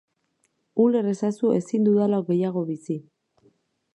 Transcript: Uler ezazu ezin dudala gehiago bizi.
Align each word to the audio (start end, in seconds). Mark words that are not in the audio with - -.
Uler 0.85 1.09
ezazu 1.11 1.51
ezin 1.59 1.85
dudala 1.89 2.23
gehiago 2.31 2.63
bizi. 2.73 3.01